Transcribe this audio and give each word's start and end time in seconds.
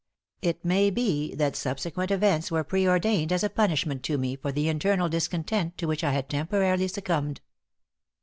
It 0.41 0.65
may 0.65 0.89
be 0.89 1.35
that 1.35 1.55
subsequent 1.55 2.09
events 2.09 2.49
were 2.49 2.63
preordained 2.63 3.31
as 3.31 3.43
a 3.43 3.51
punishment 3.51 4.01
to 4.05 4.17
me 4.17 4.35
for 4.35 4.51
the 4.51 4.67
internal 4.67 5.09
discontent 5.09 5.77
to 5.77 5.85
which 5.85 6.03
I 6.03 6.11
had 6.11 6.27
temporarily 6.27 6.87
succumbed. 6.87 7.39